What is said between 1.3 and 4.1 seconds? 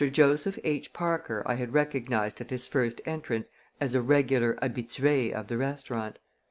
I had recognized at his first entrance as a